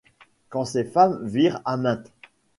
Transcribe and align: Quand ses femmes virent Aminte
Quand 0.49 0.65
ses 0.65 0.83
femmes 0.85 1.27
virent 1.27 1.61
Aminte 1.63 2.09